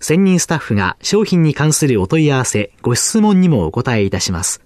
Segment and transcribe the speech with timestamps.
[0.00, 4.62] 専任スタッフが商品に関するお問い合わせ、ご質問にもお答えいたします。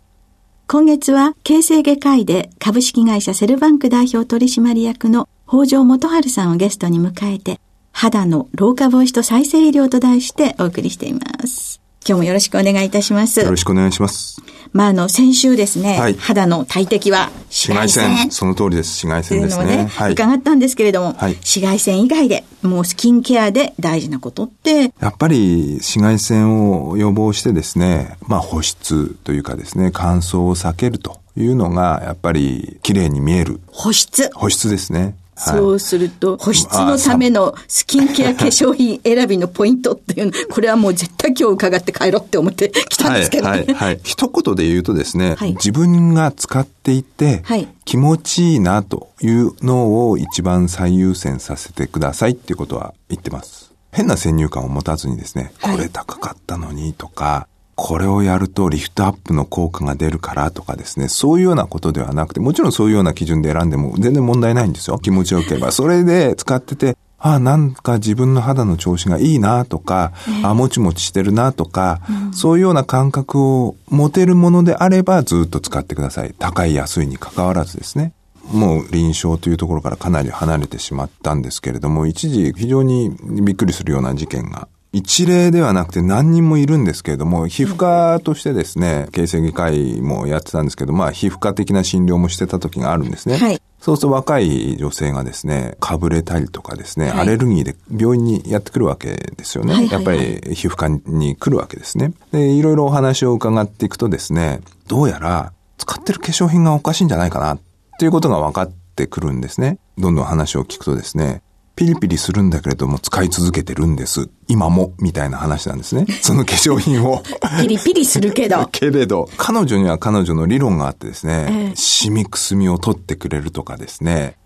[0.69, 7.61] 今月は、形成外科医で株式会社セルバンク代表取締役の北条元春さんをゲストに迎えて、
[7.93, 11.81] 肌の老化防止と再生医療と題してお送りしています。
[12.05, 13.41] 今日もよろしくお願いいたします。
[13.41, 14.43] よろしくお願いします。
[14.73, 18.17] まあ、あの、先週ですね、はい、肌の大敵は紫外線。
[18.17, 19.07] 線その通りです。
[19.07, 19.77] 紫外線ですね。
[19.85, 24.93] ねはい、伺ったんですけれども、はい、紫外線以外で、もうスキンケアで大事なことって？
[24.99, 33.61] やっぱり紫外線を予防してですね、まあ保湿というかですね、乾燥を避けるというのが、やっぱり綺麗に見える。
[33.69, 34.31] 保湿。
[34.35, 35.15] 保湿ですね。
[35.37, 44.01] そうすると、保湿のためのスキンケア化粧品選びのポイントっていうの、 これはもう絶対今日伺って帰ろうって思ってきたんですけど、ね、はい、はい、はい。
[44.05, 47.43] 一言で言うとですね、はい、自分が使っていて、
[47.85, 53.73] 気持ちいいなというのを一番最優先させてくださいっていうことは言ってます。
[53.91, 64.99] 変な先入観を持たずにですね、これ高かったのにとか、これをやるとリフトアップの効果が出るからとかですね、そういうようなことではなくて、もちろんそういうような基準で選んでも全然問題ないんですよ。
[64.99, 65.73] 気持ちよければ。
[65.73, 76.35] それで使ってて、ああ、なんか自分の肌の調子がいいなとか、えー、あもちもちしてるなとか、うん、そういうような感覚を持てるものであればずっと使ってください。
[76.37, 78.13] 高い安いに関わらずですね。
[78.51, 93.39] もう臨床というところからかなり離れてしまったんですけれども、一時非常にびっくりするような事件が一例ではなくて何人もいるんですけれども、皮膚科としてですね、形成外科医もやってたんですけど、まあ皮膚科的な診療もしてた時があるんですね。
[93.39, 93.63] はい。
[93.81, 99.73] そうすると若い女性がですね、かぶれたりとかですね、はい、アレルギーで病院にやってくるわけですよね。
[99.73, 102.13] はいはいはい、やっぱり皮膚科に来るわけですね。
[102.31, 107.61] で、いろいろお話を伺っていくとですね、どうやら使ってる化粧品がおかしいんじゃないかなっ
[107.99, 109.79] ていうことが分かってくるんですね。
[109.99, 111.43] どんどん話を聞くとですね、
[111.75, 114.29] ピリピリするんだけれども使い続けてるんです。
[114.49, 116.07] 今も、みたいな話なんですね。
[116.21, 117.23] その化粧品を
[117.61, 118.67] ピリピリするけど。
[118.73, 124.37] けれど、彼女には彼女の理論があってですね、えー、シミくすみを取ってくれるとかですね、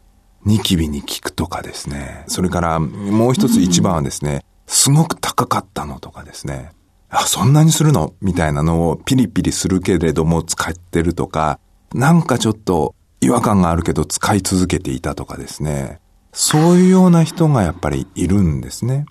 [0.45, 6.71] ニキビに効くとかですね、それからもう一つ一番はですね、うん、すごく高かったのとかですね、
[7.11, 8.15] あ、そんなにするの？
[8.21, 11.59] みたいなのをピリピリするけれども使ってるとか、
[11.93, 16.01] なんかちょっと違和感があるけど使い続けていたとかですね、
[16.37, 19.07] そういうような人がやっぱりいるんですね。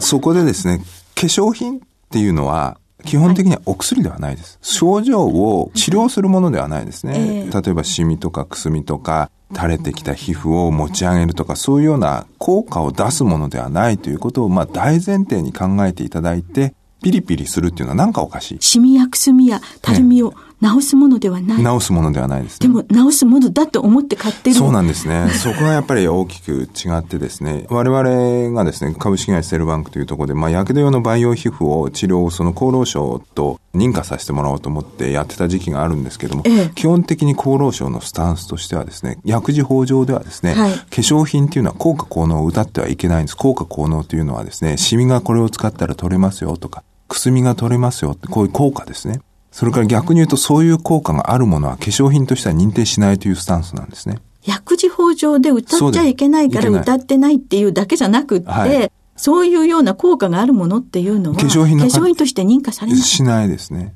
[0.00, 0.78] そこでですね、
[1.14, 1.80] 化粧品っ
[2.10, 4.58] ていうのは、基本的にはお薬ではないです。
[4.60, 7.48] 症状を治療するものではないですね。
[7.52, 16.74] 例えばシミとかくすみとか、垂れてきた皮膚を持ち上げるとか、そういうような効果を出すものではないということを、まあ大前提に考えていただいて、
[17.04, 18.58] ピリピリするっていうのはなんかおかしい。
[18.60, 21.78] シミやくすみやたるみを治すものではない。
[21.78, 22.68] 治すものではないですね。
[22.68, 24.56] でも治すものだと思って買ってる。
[24.56, 25.28] そうなんですね。
[25.30, 43.36] そこがやっぱり大きく違ってですね、我々がですね、株式会社セルバンクというところで、まあ、やけど用の培養皮膚を治療をその厚労省と認可させてもらおうと思ってやってた時期があるんですけども、ええ、基本的に厚労省のスタンスとしてはですね、薬事法上ではですね、はい、化粧品っていうのは効果効能を謳ってはいけないんです。
[43.36, 49.20] 効果効能というのはですね、シミがこれを使ったら取れますよとか、くすみが取れますよって、こういう効果ですね。
[49.54, 54.18] それから逆に言うとそういう効果があるものは化粧品としては認定しないというスタンスなんですね。
[54.44, 63.94] 薬事法上で歌っちゃいけないから歌ってないっていうだけじゃなくって、はい、そういうような効果があるものっていうのは、化粧品化粧品として認可されないしないですね。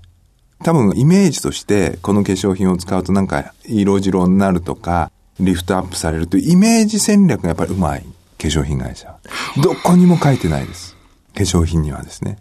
[0.63, 5.11] 多分イメージとしてこの化粧品を使うとなんか色白になるとか、
[5.41, 8.07] リフトアップされるというイメージ戦略がやっぱりうまい化
[8.47, 9.13] 粧品会社。
[9.61, 10.97] どこにも書いてないです。
[11.35, 12.39] 化粧品にはですね。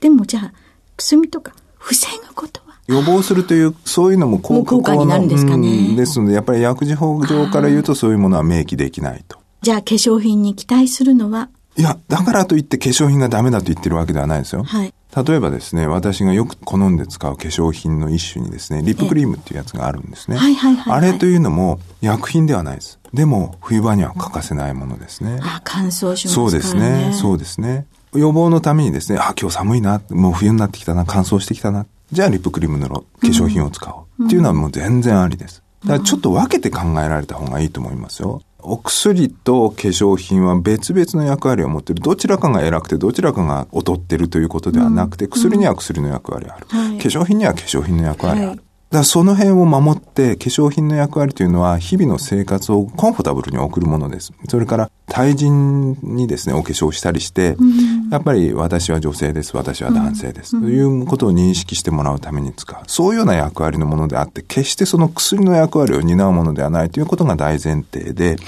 [0.00, 0.52] でもじゃあ、
[0.96, 1.52] くすみとか
[1.84, 5.94] 防ぐことは予防するという、そういうのも効果効果になるんですかね。
[5.94, 9.38] ですので、やっぱり薬事法上から言うとそういうものは明記できないと。
[9.60, 11.50] じゃあ化粧品に期待するのは？
[11.76, 14.62] いや、だからといって化粧品がダメだと言ってるわけではないですよ。
[14.64, 14.94] はい。
[15.26, 20.36] 例えばですね、私がよく好んで使う化粧品の一種にですね、リップクリームっていうやつがあるんですね。
[20.36, 22.98] はいはいはい、はい、あれというのも薬品ではないです。
[23.12, 25.38] でも、冬場には欠かせないものですね。
[25.42, 26.28] あ、乾燥しますね。
[26.28, 27.12] そうですね。
[27.12, 27.86] そうですね。
[28.14, 31.86] 予防のためにですね、あ、今日寒いな、もう冬になってきたな、乾燥してきたな。
[32.12, 33.20] じゃあリップクリーム塗ろう。
[33.20, 34.26] 化粧品を使おう。
[34.26, 35.62] っていうのはもう全然ありです。
[35.84, 38.42] だからちょっと分けて考えられた方がいいと思いますよ。
[38.60, 42.02] お薬と化粧品は別々の役割を持っている。
[42.02, 48.58] どちらかが偉くてどちらかが劣っているということではなくて、薬には薬の役割がある、はい、化粧品には化粧品の役割がある。
[48.58, 54.32] はいだからその辺を守って化粧品の役割というのは日々の生活をコンフォタブルに送るものです。
[54.48, 62.80] それから対人にですね、お化粧したりして、うん、やっぱり私は女性です、私は男性です、うん、ということを認識してもらうために使う。
[62.86, 68.38] そういうような役割のものであって、決してその薬の役割を担うものではないということが大前提で、はい、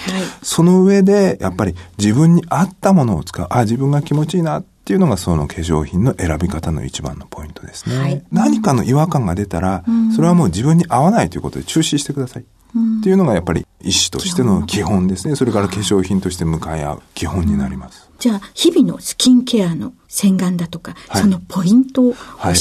[0.43, 3.47] その上でやっぱり自分に合ったものを使う。
[3.51, 4.61] あ、自分が気持ちいいな。
[4.61, 7.99] っていうのがその化粧品の選び方の一番のポイントですね。
[7.99, 9.83] はい、何かの違和感が出たら、
[10.15, 12.45] それはもう自分に合わないということで中止してください。
[12.45, 15.35] っていうのがやっぱり医師としての基本ですね。
[15.35, 18.06] それから化粧品として向かい合う基本になります。
[18.19, 22.19] じゃあ、日々のスキンケアの洗顔だとか、はい、そのポイントを教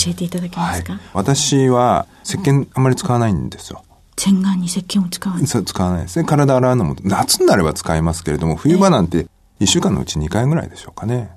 [0.07, 3.83] えていただけますか、はいはい、私は石鹸あんまり使わないんですよ。
[4.17, 6.25] 洗顔に石鹸を使わない使わないですね。
[6.25, 9.27] 体洗うのも、夏になれば使いますけれども、冬場なんて
[9.59, 11.31] 1週間のうち2回ぐらいでしょうかね。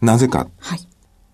[0.00, 0.80] なぜか、はい、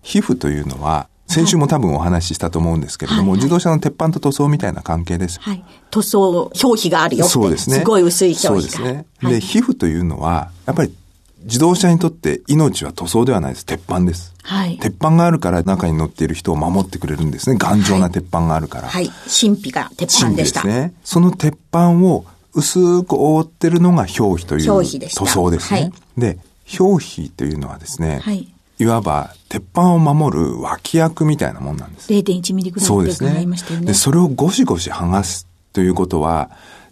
[0.01, 5.39] 皮膚というのは、先週も多分お話ししたと思うんですけれども、はいはい、自動車の鉄板と塗装みたいな関係です。
[5.41, 5.63] はい。
[5.91, 7.79] 塗装、表皮があるよそうですね。
[7.79, 9.05] すごい薄い表皮そうですね。
[9.19, 10.93] はい、で、皮膚というのは、やっぱり
[11.43, 13.65] 自動車にとって命は塗装ではないです。
[13.65, 14.33] 鉄板です。
[14.43, 14.77] はい。
[14.79, 17.57] 鉄板があるから中に乗っている人を守ってくれるんですね。
[17.57, 18.87] 頑丈な鉄板があるから。
[18.87, 19.09] はい。
[19.09, 20.63] 神秘が鉄板でした。
[20.63, 20.93] ですね。
[21.03, 25.79] その鉄板を薄く覆ってるのが表皮という塗装ですね。
[25.79, 26.39] はい、で、
[26.79, 32.11] 表皮というのはですね、はい、いわば鉄板を守る脇役みたいなもんなんです。
[32.11, 33.45] 0.1ミリぐらいそうですね。
[33.81, 36.49] で、それをゴシゴシ剥がすということは、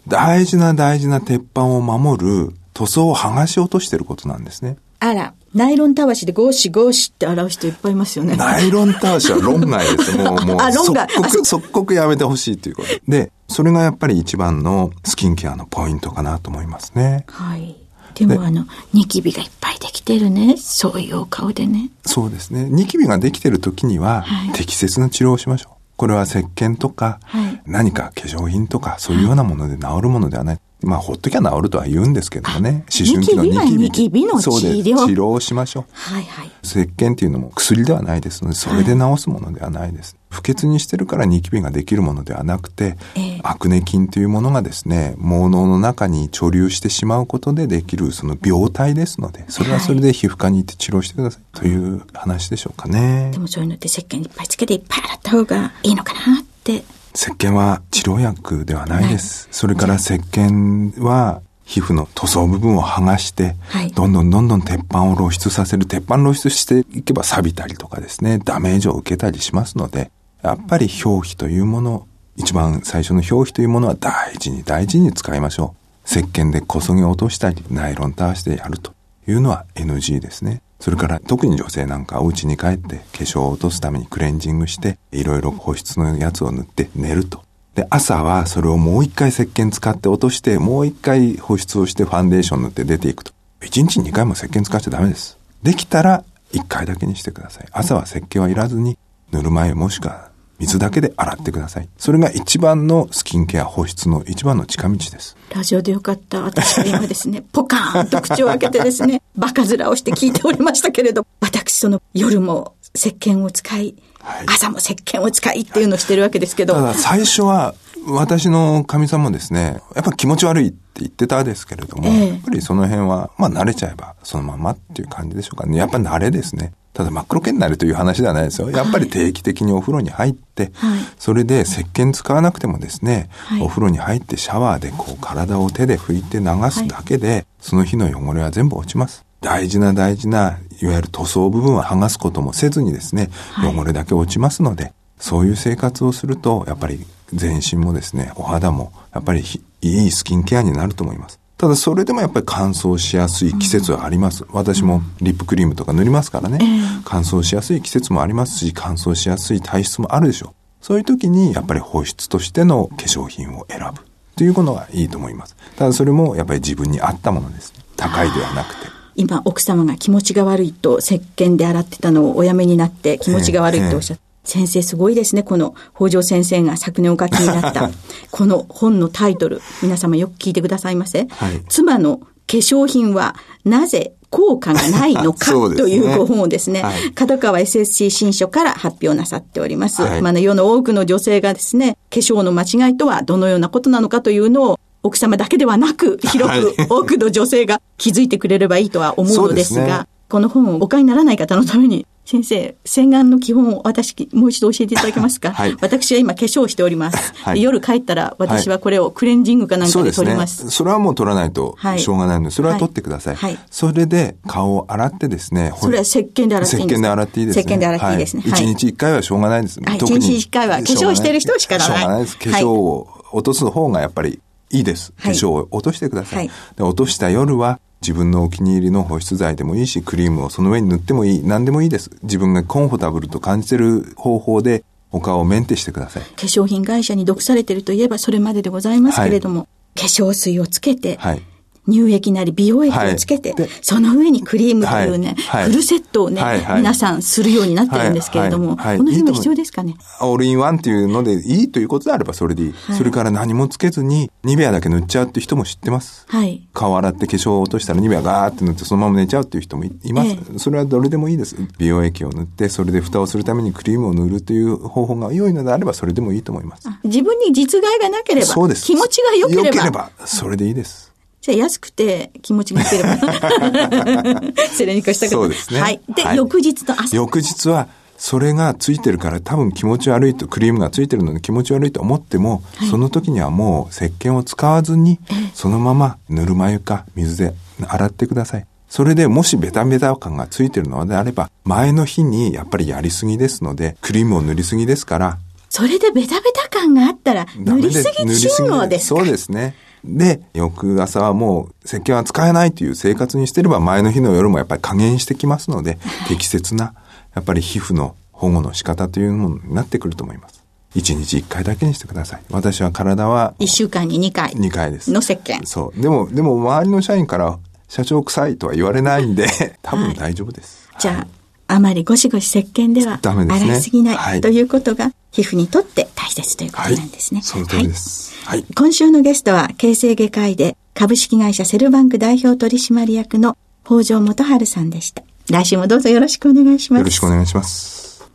[0.08, 4.76] 大事な大事な鉄板を守る塗装を剥がし落としてることなんですね。
[5.00, 8.36] あら、ナイロンたわしでゴシゴシって洗う人いっぱいいますよね。
[8.36, 10.12] ナイロンたわしは論外です。
[10.16, 12.88] もう、もう、即刻、即刻やめてほしいということ。
[13.08, 17.24] で、それがやっぱり一番のスキンケアのポイントかなと思いますね。
[17.28, 17.76] はい。
[18.14, 20.56] でもあの、ニキビがいっぱいできてるね。
[20.58, 21.90] そういうお顔でね。
[22.04, 22.68] そうですね。
[22.68, 25.76] ニキビができてる時には、適切な治療をしましょう。
[25.96, 30.58] これは石鹸とか、はい、何か化粧品とか、そういうようなもので治るものではない。
[30.82, 32.84] まあ、ほっときゃ治るとは言うんですけどもね。
[32.94, 34.26] 思春期のニキビ。
[34.26, 34.82] の治療？
[34.82, 35.84] で治療をしましょう。
[35.92, 36.50] はいはい。
[36.62, 40.16] 石鹸っていうのも薬ではないですので、それで治すものではないです。
[40.30, 53.30] はい、不潔にしてるからニキビができるものではなくて、えー、アクネ菌というものがですね、毛脳の中に貯留してしまうことでできるその病態ですので、それはそれで皮膚科に行って治療してください、という話でしょうかね。
[53.32, 56.84] でもそういうのって石鹸いっぱいつけていっぱい洗った方がいいのかなって。
[57.16, 59.48] 石鹸は治療薬ではないです。
[59.50, 65.86] それから石鹸は皮膚の塗装部分を剥がして、はい、どんどんどんどん鉄板を露出させる。
[65.86, 70.10] 鉄板露出していけば錆びたりとかですね、ダメージを受けたりしますので、
[70.42, 72.06] やっぱり表皮というもの、
[72.36, 76.06] 一番最初の表皮というものは大事に大事に使いましょう。
[76.06, 78.92] 石鹸でこそぎ落としたり、ナイロンターしてやると
[79.26, 80.60] いうのは NG ですね。
[80.80, 87.42] それから特に女性なんかお家に帰って化粧を落とすためにクレンジングして、いろいろ保湿のやつを塗って寝ると。
[87.74, 93.32] で、朝はそれをもう一回石鹸使って落として、もう一回保湿をしてファンデーション塗って出ていくと。
[93.62, 95.38] 一日二回も石鹸使っちゃダメです。
[95.62, 97.66] できたら一回だけにしてください。
[97.72, 98.98] 朝は石鹸はいらずに、
[99.32, 101.88] 塗る前もしくは水だけで洗ってください。
[101.98, 105.36] それが一番のスキンケア保湿の一番の近道です。
[105.54, 106.42] ラジオでよかった。
[106.42, 116.74] 私は今ですね、ポカーンと口を開けてですね、 バカ面をして聞いておりましたけれど、私その夜も石鹸を使い、はい、朝も石鹸を使いっていうのをしてるわけですけど。
[116.74, 117.74] ただ最初は
[118.06, 125.78] 私の神さんもですね、やっぱ気持ち悪いって言ってたですけれども、えー、やっぱりその辺は、まあ慣れちゃえばそのままっていう感じでしょうかね。
[125.78, 126.72] やっぱ慣れですね。
[126.96, 128.70] ただ真っ黒けになるという話ではないですよ。
[128.70, 139.26] やっぱり定期的にお風呂に入って、はい、それで石鹸使わなくてもですね、はい、お風呂に入ってシャワーでこう体を手で拭いて流すだけで、はい、その日の汚れは全部落ちます。
[139.42, 143.28] 大事な大事な、いわゆる塗装部分は剥がすこともせずにですね、
[143.62, 149.44] 汚れだけ落ちますので、そういう生活をすると、やっぱり全身もですね、お肌もやっぱり
[149.82, 151.38] いいスキンケアになると思います。
[151.58, 154.44] ただそれでもやっぱり乾燥しやすい季節はあります。
[154.50, 156.58] 私もリップクリームとか塗りますからね。
[157.04, 160.54] 乾燥しやすい季節もありますし、乾燥しやすい体質もあるでしょう。
[160.84, 164.02] そういう時にやっぱり保湿としての化粧品を選ぶ
[164.36, 165.56] ということがいいと思います。
[165.76, 167.72] ただそれもやっぱり自分に合ったものです。
[167.96, 168.88] 高いではなくて。
[169.14, 175.42] 今、奥様が気持ちが悪いと石鹸で洗ってたのをおやめになって気持ちが悪いとおっしゃって、先生すごいですね。
[175.42, 177.90] この北条先生が昨年お書きになった
[178.30, 179.60] この本のタイトル。
[179.82, 181.26] 皆様よく聞いてくださいませ。
[181.30, 182.26] はい、妻の化
[182.58, 183.34] 粧品は
[183.64, 190.02] なぜ効果がないのか というご本をですね、はい、角川 SSC 新書から発表なさっております。
[190.02, 207.32] はい、まあ、ね、世の多くの女性がですね、化粧の間違いとはどのようなことなのかというのを奥様だけではなく、広く多くの女性が気づいてくれればいいとは思うのですが、この本をお買いにならない方のために、先生、洗顔の基本を私、もう一度教えていただけますか、はい、私は今化粧しております。
[207.36, 210.56] はい、夜帰ったら私はこれをクレンジングかなんかで取ります。
[210.56, 213.36] そ、ね、それはもう取らないとしょうがないので、それは取ってください。
[213.36, 215.72] はい、それで顔を洗ってですね。
[215.80, 216.98] それは石鹸で洗っていいんですか？
[216.98, 217.62] 石鹸で洗っていいですね。
[217.62, 218.42] 石鹸で洗っていいですね。
[218.44, 219.80] 一、日一回はしょうがないです。
[219.80, 221.86] はい、一日一回は化粧してる人しかない。
[221.86, 222.38] しょうがないです。
[222.38, 224.40] 化粧を落とす方がやっぱり
[224.70, 225.12] いいです。
[225.12, 226.50] 化粧を落としてください。
[226.76, 231.42] で落とした夜は自分のお気に入りの保湿剤でもいいし、クリームをその上に塗ってもいい。
[231.42, 232.10] 何でもいいです。
[232.22, 236.22] 自分がコンフォタブルと感じてる方法でお顔をメンテしてください。
[236.22, 241.42] 化粧品会社に毒されてるといえばそれまででございますけれども、はい、化粧水をつけて、はい、
[241.88, 249.96] 乳液なり美容液をつけて、はい、その上にクリームというね、はい、フルセットをね、はい、皆さんするようになってるんですけれども、この辺も必要ですかね？
[250.20, 252.74] オールインワンっていうのでいいということであればそれでいい。
[252.96, 256.26] それから何もつけずにニベアだけ塗っちゃうって人も知ってます。
[256.28, 261.56] はい、顔洗って化粧を落としたらニベアガーって塗ってそのまま寝ちゃうっていう人もいます、ええ、それはどれでもいいです。
[261.78, 266.88] 美容液を塗って、それで蓋をするためにクリームを塗るという方法が良いのであればそれでもいいと思います。
[267.04, 268.84] 自分に実害がなければ、そうです。
[268.84, 269.66] 気持ちが良ければ。
[269.68, 271.05] 良ければ、それでいいです。
[271.46, 273.16] じゃあ安くて気持ちがいければ。
[274.76, 275.80] それに越したくそうですね。
[275.80, 276.00] はい。
[276.12, 277.16] で、はい、翌日の朝。
[277.16, 277.86] 翌日は、
[278.18, 285.20] それがついてるから多分気持ち悪いと、クリームがついてるので気持ち悪いと思っても、はい、その時にはもう石鹸を使わずに、
[285.54, 287.54] そのままぬるま湯か水で
[287.86, 288.66] 洗ってください。
[288.88, 295.38] それでもしベタベタ感がついてるのであれば、前の日にやっぱりやりすぎですので、クリームを塗りすぎですから。
[295.68, 299.20] それでベタベタ感があったら、塗りすぎ信号ですか？
[299.20, 299.74] そうですね。
[300.06, 305.98] で、翌朝はもう石鹸は使えないという生活にしてれば前の日の夜もやっぱり加減してきますので、
[306.28, 306.94] 適切な、
[307.34, 310.62] やっぱり皮膚の保護の仕方というものになってくると思います。
[310.94, 312.40] 1日1回だけにしてください。
[312.50, 313.54] 私は体は。
[313.58, 314.52] 1週間に2回。
[314.52, 315.12] 2回です。
[315.12, 315.66] の石鹸。
[315.66, 316.00] そう。
[316.00, 317.58] でも、でも周りの社員から
[317.88, 319.46] 社長臭いとは言われないんで、
[319.82, 320.88] 多分大丈夫です。
[320.92, 321.26] はい、じゃあ、
[321.68, 327.40] あまりゴシゴシ石鹸では洗いすぎない、はい、ということが皮膚にとって大切ということなんですね。
[327.40, 328.34] はい、その通りです。
[328.46, 328.64] はい。
[328.74, 335.22] 今週のゲストは、形成外科医で株式会社セルバンク代表取締役の北条元春さんでした。
[335.50, 337.00] 来週もどうぞよろしくお願いします。
[337.00, 338.30] よろしくお願いします。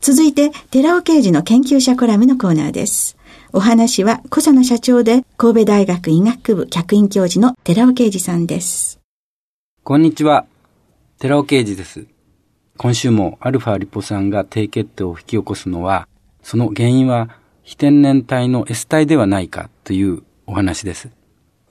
[0.00, 3.16] 続いて、寺尾刑事の研究者コラムのコーナーです。
[3.52, 8.98] お話は、小佐野社長で神戸大学医学部客員教授の寺尾刑事さんです。
[9.82, 10.46] こんにちは。
[11.18, 12.13] 寺尾刑事です。
[12.76, 16.08] 今週もアルファリポ酸が低血糖を引き起こすのは、
[16.42, 17.30] その原因は
[17.62, 21.08] 非天然体の S 体ではないかというお話です。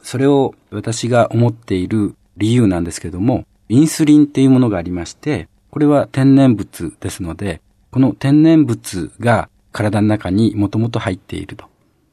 [0.02, 11.66] それを私が思っている理由なんですけども、インスリンっていうものがありまして、これは天然物ですので、この天然物が体の中にもともと入っていると。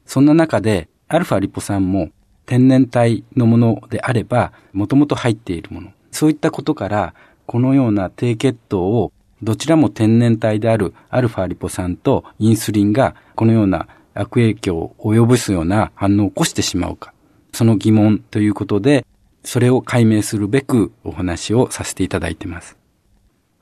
[0.04, 2.11] そんな中で、アルファリポ酸も
[2.44, 5.92] 天然体のものであれば、もともと入っているもの。
[6.11, 7.14] そういったことから、
[7.50, 17.12] このような低血糖をどちらも天然体であるアルファリポ酸とインスリンがこのような悪影響を及ぼすような反応を起こしてしまうか。
[17.52, 19.04] その疑問ということで、
[19.42, 22.76] それを解明するべくお話をさせていただいています。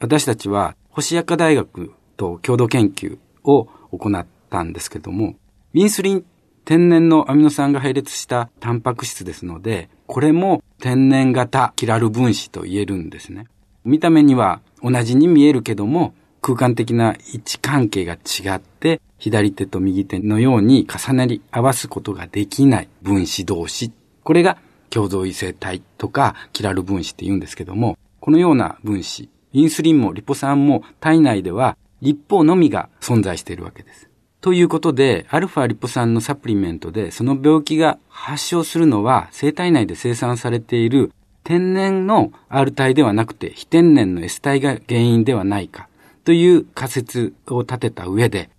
[0.00, 5.37] 私たちは星薬科大学と共同研究を行ったんですけども、
[5.73, 6.26] インスリン
[6.66, 13.47] 天然のアミノ酸が配列したタンパク質ですので、これも天然型キラル分子と言えるんですね。
[13.85, 23.92] 見た目には同じに見えるけども、空間的な位置関係が違って、左手と右手のように重なり合わすことができない分子同士。
[24.23, 24.58] これが
[24.90, 34.08] 共同異性体とかキラル分子って言うんですけども、このような分子、インスリンもリポ酸も体内では立方のみが存在しているわけです。
[34.40, 41.12] ということで、アルファリポ酸のサプリメントでその病気が発症するのは生体内で生産されている
[41.49, 45.88] 天然の R 体ではなくて非天然の S 体が原因ではないか
[46.25, 48.50] という仮説を立てた上で、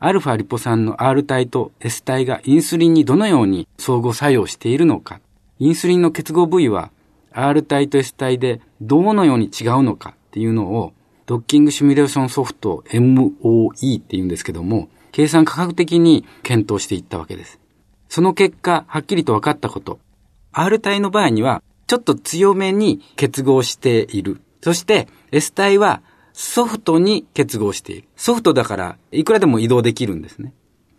[0.00, 5.20] アルファリポ酸の R 体と S 体がインスリンにどのように相互作用しているのか、
[5.60, 6.90] インスリンの結合部位は
[7.30, 10.92] R 体と S 体でどのように違うのかっていうのを
[11.26, 17.60] ドッキングシミュレーションソフト MOE って言うんですけども、計算科学的に検討していったわけです。
[18.08, 20.00] その結果、はっきりと分かったこと。
[20.50, 24.40] R 体の場合には、ちょっと強めに結合している。
[24.62, 28.08] そして、S 体はソフトに結合している。
[28.16, 30.52] ソフトだから、いくらでも移動できるんですね。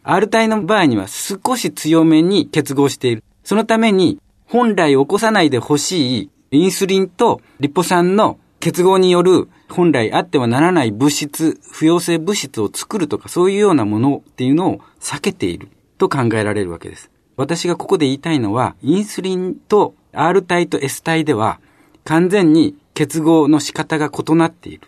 [0.04, 3.24] R 体の場合には少し強めに結合している。
[3.44, 17.12] そのために、本来起こさないでほしいインスリンとリポ酸の結合による本来あってはならない物質、不溶性物質を作るとかそういうようなものっていうのを避けていると考えられるわけです。
[17.36, 21.60] 私がここで言いたいのは、インスリンと R 体と S 体では
[22.04, 24.88] 完全に結合の仕方が異なっている。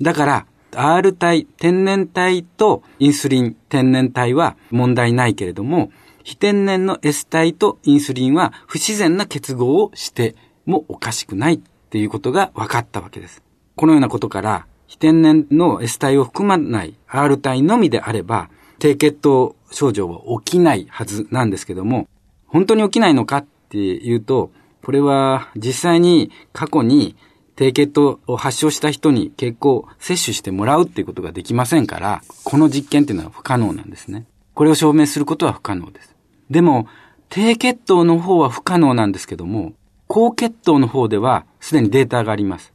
[0.00, 0.46] だから、
[0.76, 5.90] R 体、天然体とインスリン、天然体は問題ないけれども、
[6.22, 10.34] 非天然の S 体とインスリンは不自然な結合をして
[10.64, 11.58] もおかしくないっ
[11.90, 13.42] ていうことが分かったわけです。
[13.76, 22.08] このようなことから、非天然の S 体を含まない R 体のみであれば、低血糖症状は起きないはずなんですけども、
[22.46, 24.52] 本当に起きないのかっっていうと、
[24.84, 27.16] これは実際に過去に
[27.56, 34.26] 低血糖を発症した人に血行摂取してもらうっていうことができませんから、この実験っていうのは不可能なんですね。
[34.54, 36.14] これを証明することは不可能です。
[36.50, 36.86] でも、
[37.28, 39.72] 低血糖の方は不可能なんですけども、
[40.06, 42.72] 高血糖の方ではすでにデータがあります。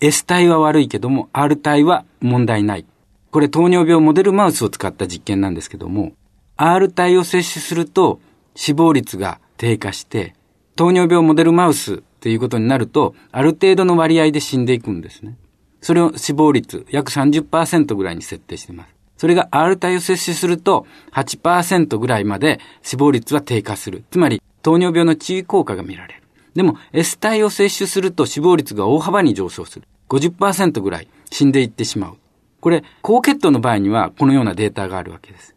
[0.00, 2.86] S 体は悪いけども、R 体は問題ない。
[3.32, 6.12] これ糖尿病モデルマウスを使った実験なんですけども、
[6.56, 8.20] R 体を摂取すると
[8.54, 10.34] 死亡率が低下して、
[10.76, 15.36] 糖尿病モデルマウスということになると、ある程度の割合で死んでいくんですね。
[15.80, 18.94] それを死亡率約30%ぐらいに設定しています。
[19.16, 24.04] それが R 体を摂取すると8%ぐらいまで死亡率は低下する。
[24.10, 26.22] つまり糖尿病の治癒効果が見られる。
[26.54, 29.86] でも S 体を摂取すると死亡率が大幅に上昇する。
[30.08, 32.16] 50%ぐらい死んでいってしまう。
[32.60, 35.54] これ、高血糖の場合にはこのようなデータがあるわけです。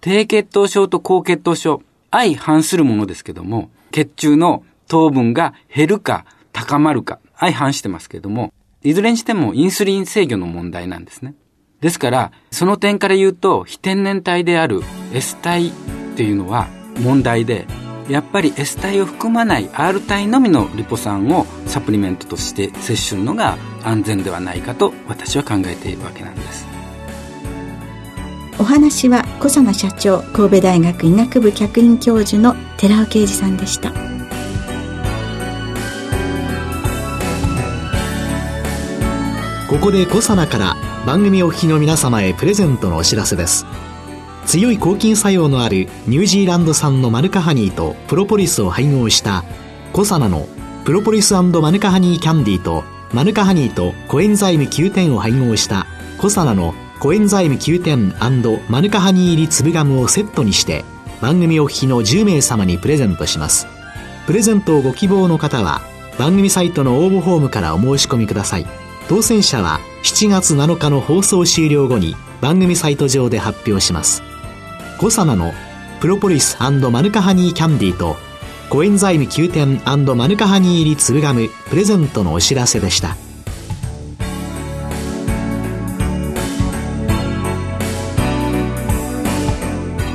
[0.00, 11.34] 低血糖症と高血糖症、相反するものですけども、血中の糖分が減るか高まるか、相反してますけども、いずれにしてもインスリン制御の問題なんですね。
[11.80, 15.72] ですから、その点から言うと、非天然体である S 体っ
[16.16, 16.68] ていうのは
[17.00, 17.66] 問題で、
[18.10, 26.69] やっぱり S 体を含まない R 体のみのリポ酸をサプリメントとして摂取するのが安全ではないかと私は考えているわけなんです
[28.60, 33.90] お話は小佐奈社長神戸大学医学部客員教授の寺尾啓二さんでした。
[39.66, 43.64] ここで小佐奈から番組お聞きの皆様へプレゼントのお知らせです。
[44.44, 49.42] 強い抗菌作用のあるニュージーランド産のマヌカハニーとプロポリスを配合した
[49.94, 50.46] コサナの
[50.84, 55.86] プロポリスマヌカハニーキャンディーとマヌカハニーとコエンザイム9点を配合した
[56.18, 58.14] コサナのコエンザイム9点
[58.68, 60.84] マヌカハニー入り粒ガムをセットにして
[61.22, 63.66] 番組お聞きの10名様にプレゼントします。
[64.26, 65.80] プレゼントをご希望の方は
[66.18, 68.66] 番組サイトの応募フォームからお申し込みください。
[69.08, 74.22] 当選者は7月7日の放送終了後に番組サイト上で発表します。
[74.98, 75.54] コサナの
[76.00, 78.16] プロポリスマヌカハニーキャンディーと
[78.68, 79.80] コエンザイム9点
[80.16, 83.16] マヌカハニー入り粒ガムプレゼントのお知らせでした。